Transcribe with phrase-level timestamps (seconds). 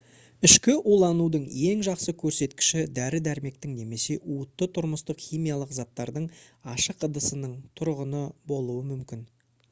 [0.47, 6.25] ішкі уланудың ең жақсы көрсеткіші дәрі-дәрмектің немесе уытты тұрмыстық химиялық заттардың
[6.77, 9.23] ашық ыдысының тұрғаны болуы мүмкін